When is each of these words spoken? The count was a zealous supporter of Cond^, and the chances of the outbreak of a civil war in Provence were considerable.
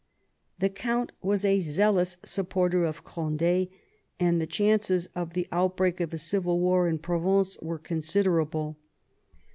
The 0.57 0.69
count 0.71 1.11
was 1.21 1.45
a 1.45 1.59
zealous 1.59 2.17
supporter 2.25 2.85
of 2.85 3.03
Cond^, 3.03 3.69
and 4.19 4.41
the 4.41 4.47
chances 4.47 5.07
of 5.13 5.33
the 5.33 5.47
outbreak 5.51 5.99
of 5.99 6.11
a 6.11 6.17
civil 6.17 6.59
war 6.59 6.87
in 6.87 6.97
Provence 6.97 7.55
were 7.61 7.77
considerable. 7.77 8.79